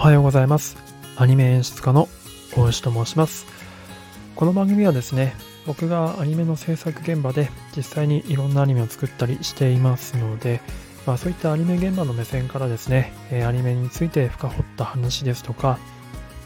[0.00, 0.78] おはようございます。
[1.18, 2.08] アニメ演出家の
[2.56, 3.44] 大石と申します。
[4.34, 5.34] この番組はですね
[5.66, 10.62] 僕がアニメの制作現場で実際にいろんなアニメを作ったりしていますので、
[11.06, 13.12] まあ、そういったアニメ現場の目線からですね
[13.46, 15.78] アニメについて深掘った話ですとか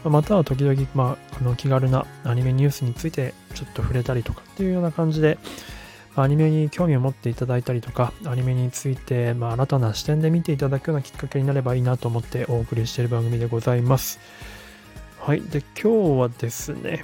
[0.03, 5.37] または時々、まあ、あの気軽なアニメニュースについてちょっと触れたりとかっていうような感じで、
[6.15, 14.19] アニメに興味を持っていただいたりとか、アニメについて、まあ、新たな視点で見ていただくようなきっかけになればいいなと思ってお送りしている番組でございます。
[15.19, 15.41] はい。
[15.41, 17.03] で、今日はですね、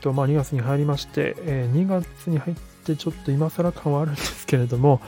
[0.00, 5.00] とまあ、2月に入りまして、えー、2月に入ってちょっと今更感はあるんですけれども、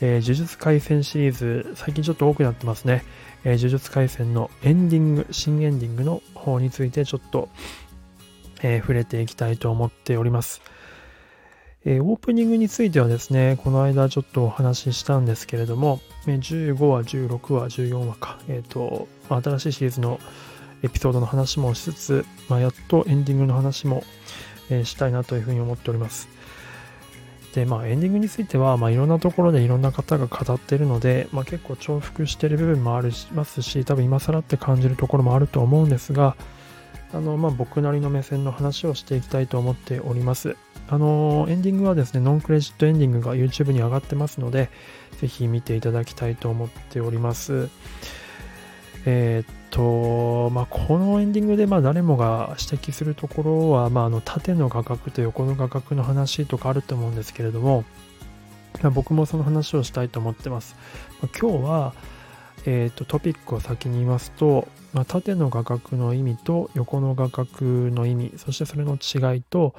[0.00, 3.04] えー、呪術廻戦シリーズ、最近ちょっと多くなってますね。
[3.44, 7.48] えー、呪術廻戦のエンディング、新エンディングの方についてちょっと、
[8.62, 10.62] えー、触れていきたいと思っております。
[11.84, 20.20] えー、オープニングについてはですね、この間ちょっとお話ししたんですけれども、15話、16話、14話か、えっ、ー、と、新しいシリーズの
[20.84, 24.04] エピソードの話もしつつ、まあ、やっとエンディングの話も、
[24.70, 26.28] えー、したいなというふうに思っております。
[27.54, 36.36] で、まあ、エンディングについては、まあ、いろんなところでいろんな方が語っているので、まあ、結構重複している部分もありますし、多分今更って感じるところもあると思うんですが、
[37.12, 40.56] あの、まあ、僕なりの目線の話をしていきたいと思っております。
[40.92, 44.68] あのエンディングはですね、ノンクレジットエンディングが YouTube に上がってますので、
[45.22, 47.70] ぜひ見ていただきたいと思っております。
[49.06, 57.84] えー、っと、まあ、このエンディングでまあ誰もが指摘するところは、まあ、あの縦の画角と横の画角の話とかあると思うんですけれども、
[58.82, 60.76] まあ、僕もその話をしたいと思ってます。
[61.22, 61.94] ま、今日は、
[62.66, 67.48] えー、とトピックを先に言いますと、まあ、縦の画角の意味と横の画角
[67.90, 69.74] の意味、そしてそれの違いと、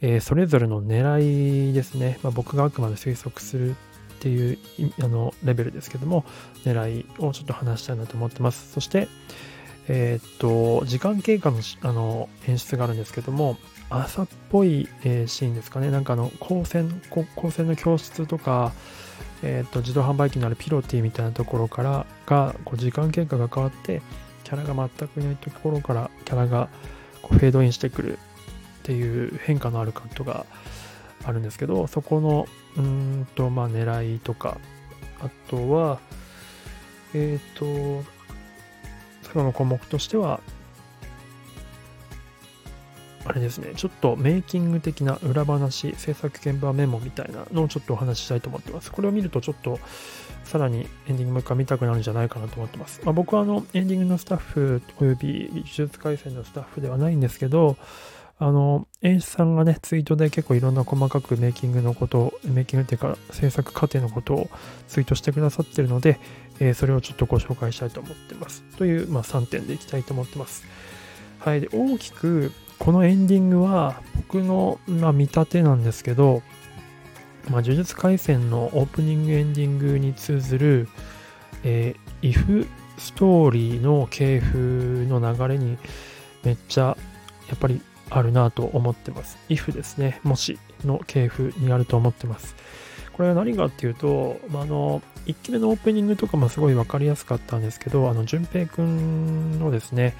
[0.00, 2.18] えー、それぞれの狙いですね。
[2.22, 3.74] まあ、僕があくまで推測するっ
[4.20, 4.58] ていう
[5.02, 6.24] あのレベルですけども、
[6.64, 8.72] 狙いをちょっと話したいなと思ってます。
[8.72, 9.08] そして、
[9.88, 13.56] えっ、と、時間経過のあの演出があるんですけども、
[13.88, 15.90] 朝っぽい、えー、シーンですかね。
[15.90, 17.00] なんかあの、光線、
[17.36, 18.72] 光線の教室とか、
[19.42, 24.02] えっ、と、自動販売機のあるピロティみたいなところからが、こう時間経過が変わって、
[24.48, 26.70] キャラが全くいないところからキャラが
[27.20, 28.18] こうフェードインしてくるっ
[28.82, 30.46] ていう変化のあるカットが
[31.26, 32.46] あるんですけど、そこの、
[32.78, 34.56] うんと、まあ、狙いとか、
[35.20, 36.00] あとは、
[37.12, 38.10] えっ、ー、と、
[39.22, 40.40] 最後の項目としては、
[43.28, 48.90] あれですね、ちょっとメイキング的な裏話、制作現場メモみたいなのをちょっとお話ししたいと思ってます。
[48.90, 49.78] これを見るとちょっと
[50.44, 53.02] さらにエンディングもう一回見たくなるんじゃないかなと思ってます。
[53.04, 57.76] まあ、僕はあのエンディングのスタッフおよび技術回線のスタッフではないんですけど、
[58.40, 64.50] あの、演出さんがね、ツイートで結構いろんな細かくメイキングのことを、メイキングっていうか制作過程のことを
[64.86, 66.18] ツイートしてくださってるので、
[66.60, 68.62] えー、それをちょっとご紹介したいと思ってます。
[68.78, 70.64] という、まあ、3点でいきたいと思ってます。
[71.40, 71.60] はい。
[71.60, 76.42] で、大きく、このエンディングは僕の、まあ、見立てなんですけど、
[77.50, 80.88] まあ、呪術廻戦のオープニングエンディングに通ずる、
[81.64, 82.66] えー、if
[82.98, 85.78] ストーリーの系譜の流れに
[86.44, 86.96] めっちゃ
[87.48, 87.80] やっぱり
[88.10, 89.38] あるなと思ってます。
[89.48, 92.54] if ですね、もしの系譜にあると思ってます。
[93.12, 100.14] これは何かっていうと、まあ、あの、1期目のオープニングとかもすごい分かりやすかったんですけど、あの、淳平くんのですね、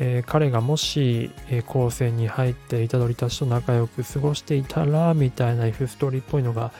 [0.00, 6.72] えー、彼がもし、えー、高専に入って虎杖たちと仲良く過ごしていたら、みたいな F ストーリーっぽいのが、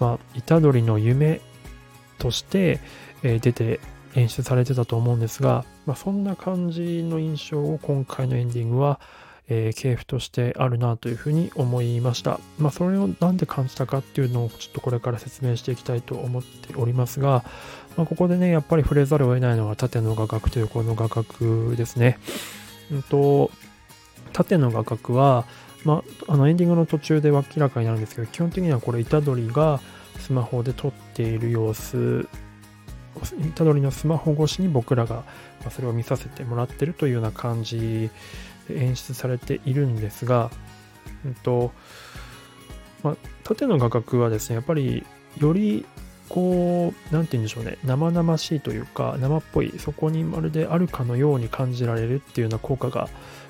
[0.00, 1.42] まあ、虎杖の夢
[2.18, 2.80] として、
[3.22, 3.80] えー、出て
[4.14, 8.98] 演出されてたと思うんですが、まあ、そんな感じの印象を今回のエンディングは、
[9.48, 12.40] えー、系譜としてあるなというふうに思いました。
[12.58, 17.44] まあ、それをなんで感じたかっていうのをちょっとこれから説明していきたいと思っておりますが、
[17.96, 22.18] まあ、ここでね、やっぱり触れざるを得ないのが縦の画角と横の画角ですね。
[22.90, 23.50] うんと、
[24.32, 25.44] 縦の画角は、
[25.84, 29.80] まあ、あのエンディングの途中で明らかになるんですけど、基本的にはこれ、虎杖が
[30.18, 32.26] スマホで撮っている様子、
[33.54, 35.24] 虎杖のスマホ越しに僕らが
[35.70, 38.10] それを見させてもらってるというような感じ
[38.68, 40.50] で演出されているんですが、
[41.24, 41.72] うんと
[43.02, 45.04] まあ、縦の画角はですね、やっぱり
[45.38, 45.84] より
[46.28, 53.08] こう、なんて言うんでしょうね、生々しいというか、生っぽい、そこにまるであるかのように感じられるっていうような効果が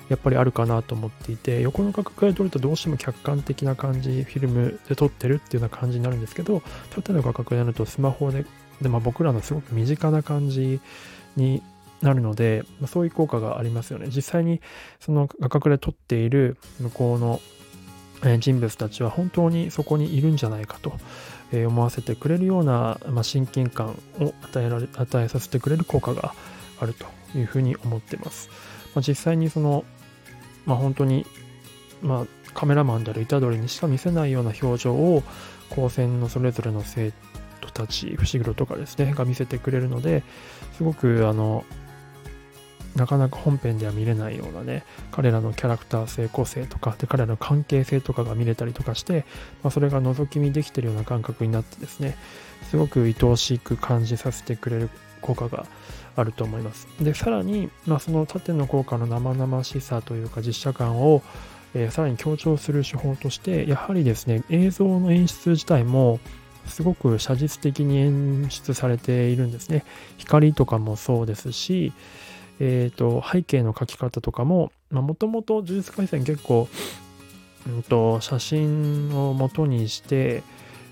[0.09, 8.45] やっぱりあるかなと思っていて、横の画角で撮るとどうしても客観的な感じ、フィルムで撮ってるっていうような感じになるんですけど、縦の画角でやるとスマホで、
[8.81, 10.79] でまあ、僕らのすごく身近な感じ
[11.35, 11.61] に
[12.01, 14.07] なるので、まあ、そういう効果がありますよね。
[14.07, 14.61] 実際に
[14.99, 17.39] その画角で撮っている向こうの
[18.39, 20.93] 人物たちは本当にそこにいるんじゃないかと
[21.51, 26.33] 思わせてくれるような、まあ、親近感を与えられ与えさせてくれる効果が
[26.79, 27.05] あると
[27.37, 28.49] いうふうに思ってます。
[28.93, 29.85] まあ、実際にその、
[30.65, 31.25] まあ、本当に、
[32.01, 35.23] まあ、カメラマンである虎杖にしか見せないような表情を
[35.69, 37.11] 高専のそれぞれの生
[37.65, 40.23] 徒たち、伏黒とかですね、が見せてくれるので、
[40.77, 41.65] すごくあの、
[42.95, 49.25] なかなか本編では見れないようなね、彼らのキャラクター性、個性とか、で彼らの関係性とかが見れたりとかして、
[49.63, 52.17] まあ、それが覗き見できてるような感覚になってですね、
[52.69, 54.89] すごく愛おしく感じさせてくれる
[55.21, 55.65] 効果が
[56.15, 56.87] あると思います。
[57.01, 61.21] で、さらに、まあ、その縦の効果の生々しさというか実写感を、
[61.73, 66.21] えー、さらに強調する手法として、やはりですね、映像の演出自体も、
[66.67, 69.83] すごく写実的に演出されているんですね。
[70.17, 71.93] 光とかもそうですし、
[72.59, 76.67] え、ー、と、背景の描き方とかも、もともと呪術廻戦結構、
[77.67, 80.43] うんと、写真を元にして、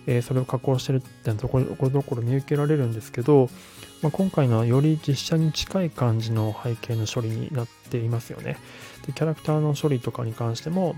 [0.05, 3.49] えー、それを加工してるってところどころ見受けられるんですけど、
[4.01, 8.57] まあ、今回のはより実写に近い感じの背景の処理になっていますよね。
[9.05, 10.95] で、キャラクターの処理とかに関しても、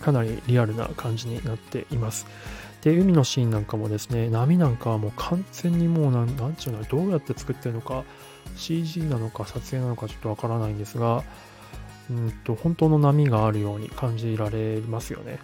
[0.00, 2.26] かなりリアルな感じになっています。
[2.82, 8.04] で、海のシーンなんかもですね、波なんかはもう完全にもうなん、なんちゅうの、どうやって作ってるのか、
[8.56, 11.24] CG なのか撮影なのかちょっとわからないんですが、
[12.10, 15.38] うんと、本当の波があるように感じられますよね。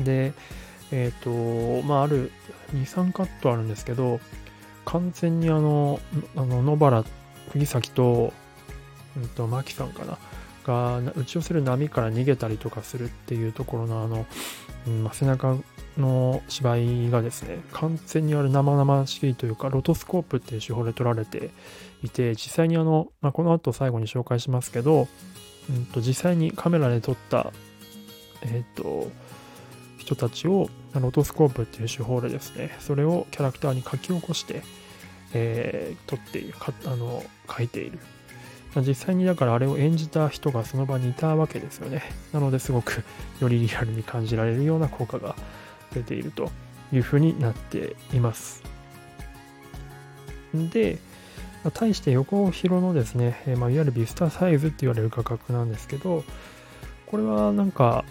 [0.00, 0.32] で、
[0.90, 2.32] えっ、ー、と、まあ、ある
[2.72, 4.20] 2、3カットあるんですけど、
[4.84, 6.00] 完全にあの、
[6.34, 7.04] あの野原
[7.52, 8.32] 釘崎と、
[9.16, 10.18] うんと、牧さんかな、
[10.64, 14.26] が打ち寄せる波から逃げたりとかするっていうところのあの、
[14.86, 15.56] うんまあ、背中
[15.98, 21.50] の芝居がですね、完全にある生々しいというか、ロトスコープっていう手法で撮られて
[22.02, 25.08] いて、実際にあの、まあ、この後最後に紹介しますけど、
[25.68, 27.52] うんと、実際にカメラで撮った、
[28.42, 29.10] えっ、ー、と、
[29.98, 34.62] 人たちをロトスコープっていう手法でですね、それをキャラクターに書き起こして、
[35.34, 37.98] えー、撮っている、かあの書いている。
[38.76, 42.02] 実際にだからあれを演じた人がその場にいたわけですよね。
[42.32, 43.02] なのですごく
[43.40, 45.34] よりリアルに感じられるような効果が
[45.98, 46.50] 出ていると
[46.92, 48.62] いうふうになっています。
[50.54, 50.98] で、
[51.74, 56.24] 対して横広のですね、まあ、いわゆるビスタサイズって言われる価格なんですけど、
[57.06, 58.04] これはなんか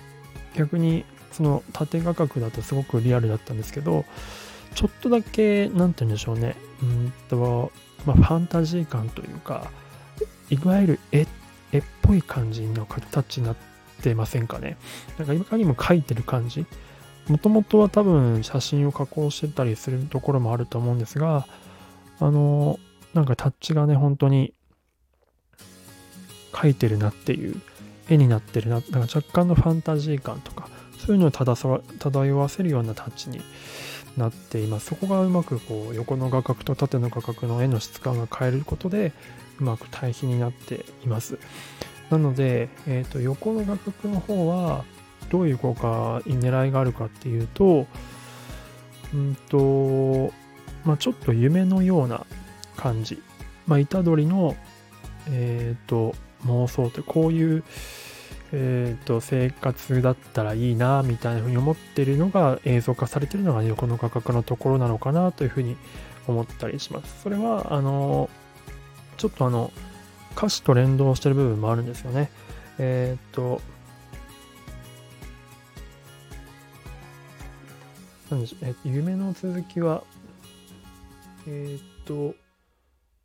[0.55, 4.05] 逆にその縦画角だとすごくリアルだったんですけど、
[4.75, 7.71] ちょっとだけ、なんて言うんでしょうね、うんと、
[8.05, 9.71] まあ、ファンタジー感というか、
[10.49, 11.25] いわゆる絵
[11.71, 13.55] 絵っぽい感じの形になっ
[14.01, 14.77] てませんかね。
[15.17, 16.65] なんか今にも描いてる感じ。
[17.27, 21.45] もともとは多分写真を加工してたりするところもあると思うんですが、
[22.19, 22.79] あの、
[23.13, 24.53] なんかタッチがね、本当に
[26.51, 27.61] 描いてるなっていう、
[28.09, 33.41] 絵になってるな、なんか若干のファンタジー感とか、そういうのを漂わせるようなタッチに
[34.17, 34.87] なっています。
[34.87, 39.13] そこがうまくこう横の画角と縦の画角の絵の質感が変えることで
[39.59, 41.37] うまく対比になっています。
[42.09, 44.85] なので、えーと、横の画角の方は
[45.29, 47.87] どういう効果に狙いがあるかっていうと、
[49.13, 50.33] うんと、
[50.85, 52.25] まあ、ちょっと夢のような
[52.75, 53.21] 感じ。
[53.65, 54.55] まあ、虎杖の、
[55.29, 56.15] えっ、ー、と、
[56.45, 57.63] 妄想ってこういう
[58.53, 65.75] えーと、生活だったらいいなみたいなふうに思ってるのが映像化されてるのが横の価格のところなのかなというふうに
[66.27, 67.21] 思ったりします。
[67.23, 68.29] それはあの
[69.17, 69.71] ちょっとあの
[70.35, 72.29] 歌詞と連動してる部分もあるんですよね。
[72.77, 73.61] えっ、ー、と
[78.29, 80.03] なんでしょう、え、夢の続きは
[81.47, 82.35] えっ、と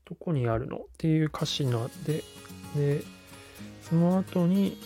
[0.05, 2.23] どこにあるのっていう歌詞ので
[2.77, 3.03] で
[3.83, 4.79] その後に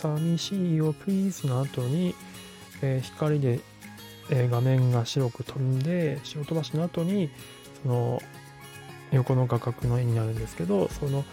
[0.00, 2.14] 寂しいよ、please の後に、
[2.80, 3.60] えー、光で、
[4.30, 7.28] えー、画面が白く飛んで、白飛ばしの後に、
[7.82, 8.22] その、
[9.12, 11.24] 横の画角の絵になるんですけど、その、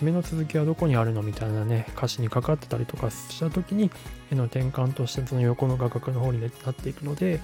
[0.00, 3.90] 夢の続きはどこにあるのみたいなね、歌詞にかかってたりとかした時に、
[4.32, 7.40] 絵の転換としてその横の画角の方に、なっていくので、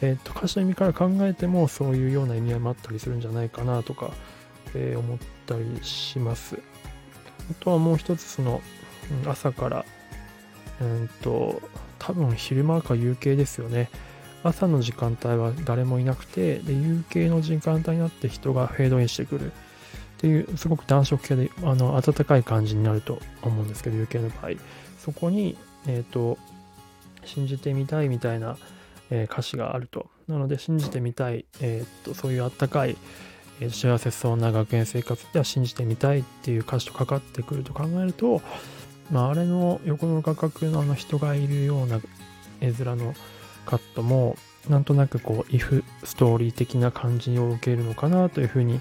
[0.00, 4.10] えっ、と、歌詞の意味から考えても、そういうような意味合いもあったりするんじゃないかなとか、
[4.74, 6.58] えー、思ったりします。
[7.50, 8.60] あとはもう一つ、その、
[9.26, 9.84] 朝から
[10.82, 11.62] うんと、
[11.98, 13.90] 多分昼間か夕系ですよね。
[14.44, 19.54] 朝の時間帯は誰もいなくて、で、夕系の時間帯になって人がフェードインしてくるっ
[20.18, 24.52] ていう、すごく暖色系で、あの、暖かい感じになると思うんですけど、夕系の場合。
[24.98, 25.56] そこに、
[25.86, 26.38] えっ、ー、と、
[27.24, 28.56] 信じてみたいみたいな、
[29.10, 30.10] えー、歌詞があると。
[30.28, 32.96] なので、信じてみたい、えっ、ー、と、そういうあったかい、
[33.60, 38.42] え幸せそうな学園生活では信じてみたいっていう歌詞とかかってくると考えると、
[39.10, 42.00] まあ、あれの横の画角のあの人がいるような
[42.60, 43.14] 絵面の
[43.66, 44.36] カットも、
[44.68, 48.80] なんとなくこう、if ストーリー的な感じを受けるのかなというふうに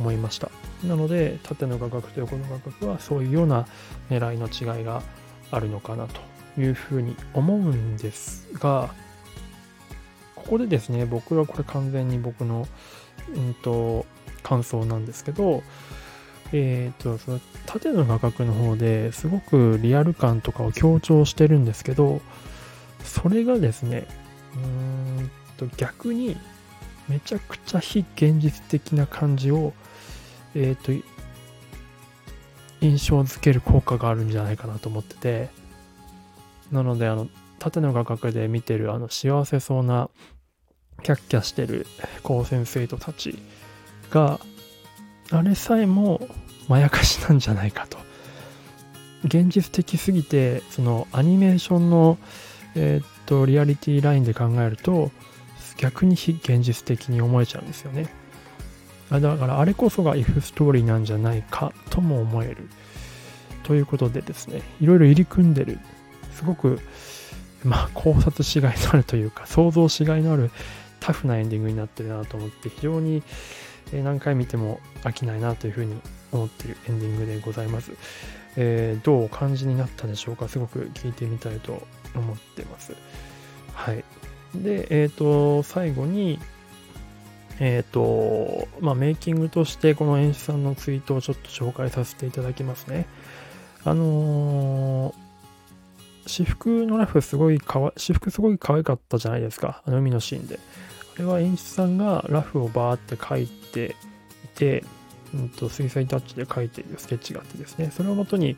[0.00, 0.50] 思いました。
[0.84, 3.66] なので、縦の画角と横の画角はそういうような
[4.10, 5.02] 狙いの違いが
[5.50, 6.20] あるのかなと
[6.60, 8.90] いうふうに思うんですが、
[10.34, 12.66] ここでですね、僕はこれ完全に僕の、
[13.34, 14.06] うんと、
[14.42, 15.62] 感想なんですけど、
[16.52, 22.20] えっ、ー、と、その縦の画角の方ですごくリアル感とかを強調してるんですけど、
[23.08, 24.06] それがですね、
[24.54, 26.36] うーんと逆に
[27.08, 29.72] めちゃくちゃ非現実的な感じを、
[30.54, 30.92] えっ、と、
[32.80, 35.48] 印象づける効果があるんじゃないかなと思ってて、
[36.70, 40.08] なので、あの、縦の画角で見てるあの幸せそうな
[41.02, 41.86] キャッキャしてる
[42.22, 43.38] 高専生徒たち
[44.10, 44.40] が
[45.30, 46.28] あれさえも
[46.68, 47.98] まやかしなんじゃないかと。
[49.24, 52.18] 現実的すぎてそのアニメーションの
[52.74, 55.10] えー、っとリアリティラインで考えると
[55.76, 58.08] 逆に非現実的に思えちゃうんですよね。
[59.10, 62.68] だからあれこそが if ストーリーなんじゃないかとも思える。
[63.64, 65.78] ということでですねいろいろ入り組んでる。
[66.32, 66.78] すごく、
[67.64, 70.50] まあ、考察しがいのあるというか、想像しがいのある
[71.00, 73.24] タフなエンディングになってるなと思って、非常に
[73.92, 77.90] 何回見ても飽きないなというふうに思ってるエンディングでございます。
[78.56, 80.46] えー、どうお感じになったでしょうか？
[80.48, 81.82] すごく聞いてみたいと
[82.14, 82.94] 思ってます。
[83.74, 84.04] はい。
[84.54, 86.38] で、えっ、ー、と、最後に、
[87.60, 93.06] えっ、ー、と、まあ、メイキングとしてこの演出さんのツイートをちょっと紹介させていただきますね。
[93.84, 95.28] あのー
[96.28, 99.82] 私服のラフすごいかわ、私服すごい可愛かったじゃないですか。
[99.86, 100.60] あの海のシーンで。
[101.16, 103.96] あれは演出さんがラフをバーって描いて
[104.44, 104.84] いて、
[105.34, 108.56] うんと、水彩タッチで描いているスケッチがあってですね、それをもとに、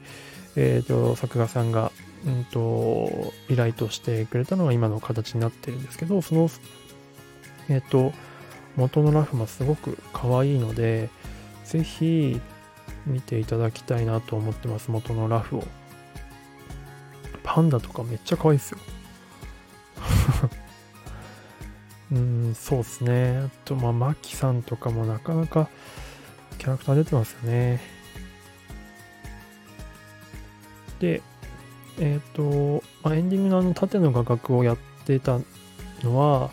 [0.56, 1.92] えっ、ー、と、作画さんが、
[2.26, 6.50] うんと、依頼としてくれたのが今の形になってるんですけど、その、
[7.68, 8.12] えっ、と、
[8.76, 11.08] 元のラフもすごく可愛いので、
[11.64, 12.40] ぜひ
[13.06, 15.64] 見ていただきたいなと思ってます、元のラフを。
[17.42, 18.78] パンダとかめっちゃ可愛いですよ。
[22.12, 23.38] うん、そうっすね。
[23.38, 25.68] あと、まあ、マキさんとかもなかなか
[26.58, 27.80] キャラクター出てますよね。
[30.98, 31.22] で、
[32.00, 35.38] えっ、ー、と、まあ、エンディングのあの縦の画角をやってた
[36.02, 36.50] のは、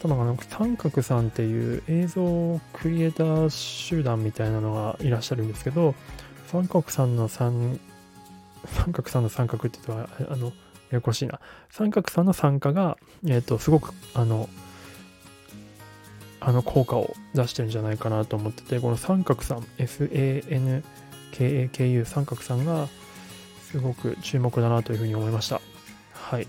[0.00, 5.94] 多分あの、三角さんっていう映像クリエイター集団みたいなのがいらっしゃるんですけど、
[6.48, 7.80] 三角さんの三
[8.66, 10.52] 三角さんの三角って言っては、あの、や
[10.92, 11.40] やこしいな。
[11.70, 12.96] 三角さんの参加が、
[13.26, 14.48] えっ、ー、と、すごく、あの、
[16.40, 22.88] あの効果を出してるんじゃないかなと思ってて、この三角さん、SANKAKU 三角さんが、
[23.70, 25.60] すごく注目だなというふうに思いました。
[26.12, 26.46] はい。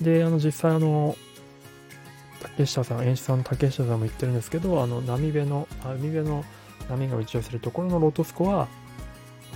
[0.00, 1.16] で、あの、実際、あの、
[2.42, 6.44] 竹下さん、演出さんの竹下さんも言ってるんですけど、あの、波辺の、海辺の
[6.88, 8.68] 波が打ち寄せるところのロトスコは、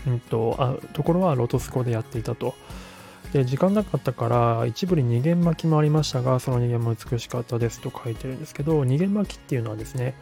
[0.06, 2.54] うんと、あところはロトスコでやっていたと。
[3.32, 10.14] で、時間なかったから一部に二元巻きもありましたが、その二元も美しかったですと書いてるんですけど、二元巻きっていうのはですね、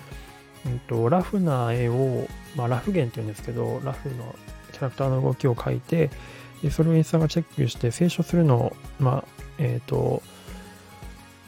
[0.67, 4.35] うんと、ラフな絵を、まあ、ラフ弦っていうんですけど、ラフの
[4.73, 6.11] キャラクターの動きを描いて、
[6.65, 9.25] でそれをインスタがチェックして清書するのを、まあ、
[9.59, 10.23] えっ、ー、と、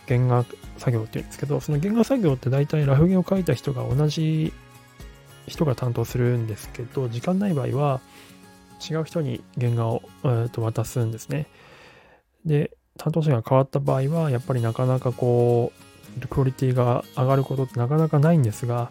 [0.06, 0.44] 原画
[0.76, 4.52] 作業っていうんですけど、その原画作業って大体ラフ弦を描いた人が同じ
[5.46, 8.00] 人が担当するんですけど、時間ない場合は
[8.87, 11.46] 違う人に原画を、えー、と渡すんですね。
[12.44, 15.73] で、担当者が変わった場合は、やっぱりなかなかこ
[16.20, 18.90] う、クオリティが上がることってなかなかないんですが、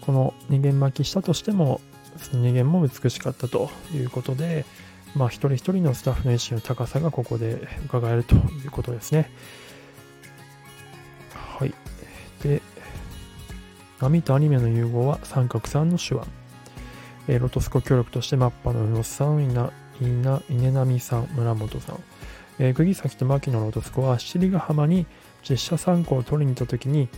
[0.00, 1.80] この二元巻きしたとしても、
[2.16, 4.64] その二元も美しかったということで、
[5.14, 9.30] まあ一人一人のスタッフの意識の高さがここで伺えるということですね。
[11.34, 11.74] はい。
[12.42, 12.62] で、
[14.00, 16.24] 波とアニメの融合は三角さんの手腕。
[17.28, 21.98] え、ロトスコ協力としてマッパの宇野さん、稲、稲、稲波さん、村本さん。
[22.58, 25.06] えー、釘崎と牧野ロトスコは七里ヶ浜に
[25.48, 27.08] 実写参考を取りに行った時に、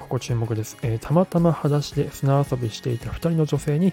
[0.00, 0.76] ここ注目です。
[0.82, 3.92] えー、たまたま裸足で砂遊びしていた2人の女性に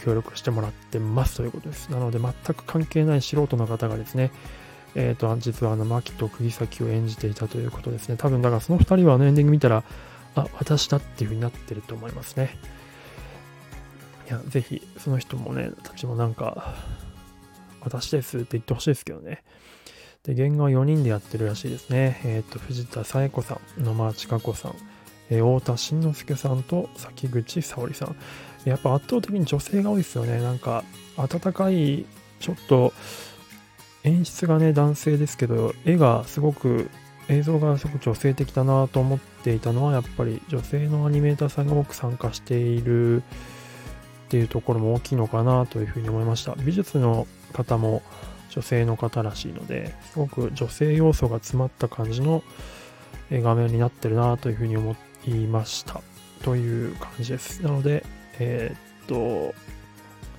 [0.00, 1.90] 協力してもらってますということです。
[1.90, 4.30] なので全く関係ない素人の方がですね、
[4.94, 8.16] えっ、ー、と、実はあの、牧と釘崎を演じていたということですね。
[8.16, 9.84] 多分、だからその2人はあのエンディング見たら、
[10.34, 12.56] あ、私だっていう風になってると思いますね。
[14.28, 16.74] いや、ぜひ、その人もね、たちもなんか、
[17.80, 19.42] 私ですって言ってほしいですけどね。
[20.24, 22.20] で、原画は4人でやってるらしいですね。
[22.24, 24.74] えっ、ー、と、藤田紗恵子さん、野間千佳子さん、
[25.30, 28.16] えー、太田慎之介さんと崎口沙織さん。
[28.64, 30.40] やっぱ圧倒的に女性が多いですよね。
[30.40, 30.84] なんか、
[31.16, 32.04] 温かい、
[32.40, 32.92] ちょっと、
[34.04, 36.90] 演出がね、男性ですけど、絵がすごく
[37.28, 43.22] 映像がすごく女性的だなと思っていたのは、やっぱり女性のアニメーターさんが多く参加しているっ
[44.28, 46.54] ていうところも大きいのかなというふうに思いました。
[46.56, 48.02] 美術の方も
[48.50, 52.42] 女性の方らしいので、すごく女性要素が詰まった感じの
[53.30, 56.00] 画面になってるなというふうに思いました。
[56.42, 57.62] という感じです。
[57.62, 58.04] なので、
[58.40, 59.54] えー、っと、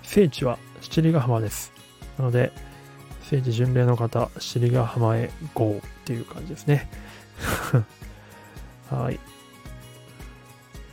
[0.04, 1.72] 聖地は七里ヶ浜です。
[2.18, 2.52] なので、
[3.22, 6.90] 聖地巡礼の方、七里ヶ浜へ GO っていう感じですね。
[8.90, 9.20] はい。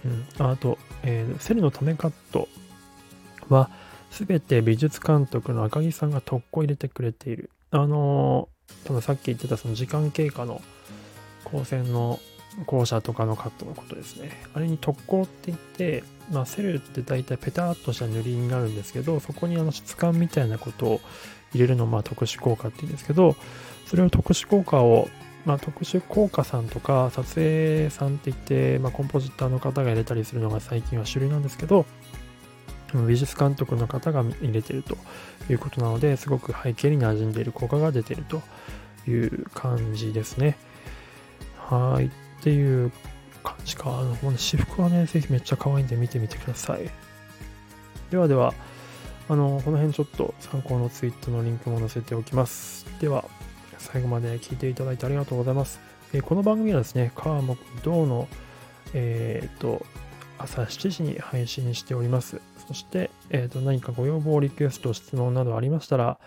[0.04, 2.46] うん、あと、えー、セルのためカット
[3.48, 3.70] は、
[4.10, 7.50] すべて美術監督の赤木さんが特攻入れてくれている。
[7.70, 10.60] あのー、多分さっき言ってたその時間経過の
[11.44, 12.20] 光線の
[12.66, 14.30] 校舎とかのカットのことですね。
[14.54, 21.00] あれに特攻って言って、まあ、セルって大体ペタッとした塗りになるんですけど、そこにあの質感みたいなことを
[21.52, 23.36] 入れるのをまあ特殊効果って言うんですけど、
[23.86, 25.08] それを特殊効果を、
[25.46, 31.86] まあ、特殊効果さんとか撮影さんって言って、まあ、コンポジターの方が入れたりするのが最近は主流なんですけど、
[33.06, 34.96] 美術監督の方が入れてると
[35.50, 38.42] いうことなので、すごく背景に馴染んでいる効果が出てると
[39.06, 40.56] いう感じですね。
[41.56, 42.10] はい。
[42.40, 42.92] っていう
[43.42, 43.98] 感じか。
[43.98, 46.90] あの、私服はね、ぜひめっちゃ可愛いんで見てみてください。
[48.10, 48.54] ではでは、
[49.28, 52.86] あの、この辺ちょっと参考のツイートのリンクも載せておきます。
[53.00, 53.24] では、
[53.78, 55.80] 最後まで聞いていただいてありがとうございます。
[56.12, 58.28] えー、この番組はですね、川木銅の、
[58.94, 59.84] えっ、と、
[60.38, 62.40] 朝7時に配信しております。
[62.66, 66.18] そして、えー、と何かご要望、リクエスト、質問などありましたら、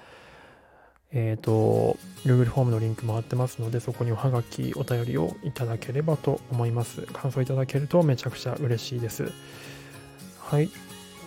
[1.14, 7.02] えっ、ー、と、Google フォームのリンクも貼ってますので、そこにおはがき、お便りをいただければと思います。
[7.14, 9.32] 感想いただけるとめちゃくちゃ嬉しいです。
[10.40, 10.70] はい。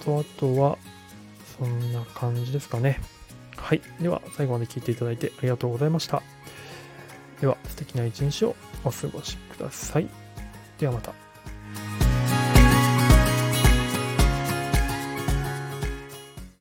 [0.05, 0.79] と、あとは、
[1.59, 3.01] そんな感じですかね。
[3.57, 3.83] はい。
[4.01, 6.23] では、最後まで聞いていただいてありがとうございました。
[7.41, 10.09] では、素敵な一日をお過ごしください。
[10.79, 11.24] ではまた。